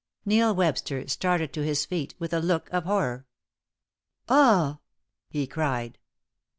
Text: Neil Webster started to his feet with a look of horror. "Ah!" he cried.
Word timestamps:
Neil 0.25 0.55
Webster 0.55 1.07
started 1.07 1.53
to 1.53 1.63
his 1.63 1.85
feet 1.85 2.15
with 2.17 2.33
a 2.33 2.39
look 2.39 2.71
of 2.73 2.85
horror. 2.85 3.27
"Ah!" 4.27 4.79
he 5.29 5.45
cried. 5.45 5.99